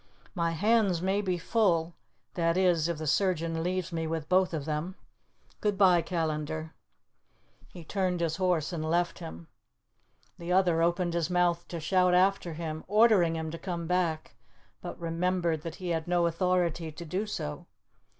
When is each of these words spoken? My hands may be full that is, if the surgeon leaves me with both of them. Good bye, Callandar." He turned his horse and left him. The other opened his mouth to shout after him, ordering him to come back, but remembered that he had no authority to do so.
My 0.33 0.53
hands 0.53 0.99
may 0.99 1.21
be 1.21 1.37
full 1.37 1.93
that 2.33 2.57
is, 2.57 2.87
if 2.87 2.97
the 2.97 3.05
surgeon 3.05 3.61
leaves 3.61 3.93
me 3.93 4.07
with 4.07 4.27
both 4.27 4.51
of 4.51 4.65
them. 4.65 4.95
Good 5.59 5.77
bye, 5.77 6.01
Callandar." 6.01 6.73
He 7.67 7.83
turned 7.85 8.19
his 8.19 8.37
horse 8.37 8.73
and 8.73 8.83
left 8.89 9.19
him. 9.19 9.47
The 10.39 10.53
other 10.53 10.81
opened 10.81 11.13
his 11.13 11.29
mouth 11.29 11.67
to 11.67 11.79
shout 11.79 12.15
after 12.15 12.53
him, 12.53 12.83
ordering 12.87 13.35
him 13.35 13.51
to 13.51 13.59
come 13.59 13.85
back, 13.85 14.33
but 14.81 14.99
remembered 14.99 15.61
that 15.61 15.75
he 15.75 15.89
had 15.89 16.07
no 16.07 16.25
authority 16.25 16.91
to 16.91 17.05
do 17.05 17.27
so. 17.27 17.67